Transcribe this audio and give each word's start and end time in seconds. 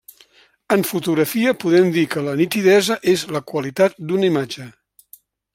En 0.75 0.85
fotografia 0.91 1.53
podem 1.65 1.91
dir 1.97 2.07
que 2.15 2.25
la 2.29 2.35
nitidesa 2.41 2.99
és 3.15 3.29
la 3.37 3.45
qualitat 3.53 4.03
d’una 4.09 4.29
imatge. 4.35 4.71